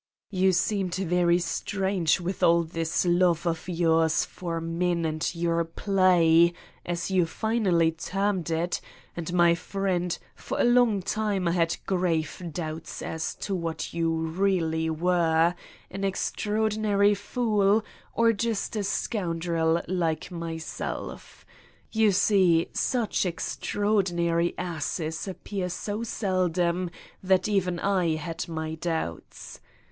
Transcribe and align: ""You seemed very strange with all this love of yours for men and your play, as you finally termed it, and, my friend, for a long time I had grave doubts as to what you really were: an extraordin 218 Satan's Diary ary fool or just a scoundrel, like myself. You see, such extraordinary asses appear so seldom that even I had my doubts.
""You 0.31 0.51
seemed 0.51 0.95
very 0.95 1.37
strange 1.37 2.19
with 2.19 2.41
all 2.41 2.63
this 2.63 3.05
love 3.05 3.45
of 3.45 3.69
yours 3.69 4.25
for 4.25 4.59
men 4.59 5.05
and 5.05 5.29
your 5.35 5.63
play, 5.63 6.53
as 6.83 7.11
you 7.11 7.27
finally 7.27 7.91
termed 7.91 8.49
it, 8.49 8.81
and, 9.15 9.31
my 9.31 9.53
friend, 9.53 10.17
for 10.33 10.59
a 10.59 10.63
long 10.63 11.03
time 11.03 11.47
I 11.47 11.51
had 11.51 11.77
grave 11.85 12.41
doubts 12.51 13.03
as 13.03 13.35
to 13.45 13.53
what 13.53 13.93
you 13.93 14.11
really 14.11 14.89
were: 14.89 15.53
an 15.91 16.01
extraordin 16.03 16.81
218 16.81 16.81
Satan's 16.81 16.83
Diary 16.83 16.97
ary 17.09 17.13
fool 17.13 17.85
or 18.15 18.33
just 18.33 18.75
a 18.75 18.83
scoundrel, 18.83 19.83
like 19.87 20.31
myself. 20.31 21.45
You 21.91 22.11
see, 22.11 22.69
such 22.73 23.23
extraordinary 23.23 24.55
asses 24.57 25.27
appear 25.27 25.69
so 25.69 26.01
seldom 26.01 26.89
that 27.21 27.47
even 27.47 27.77
I 27.77 28.15
had 28.15 28.47
my 28.47 28.73
doubts. 28.73 29.59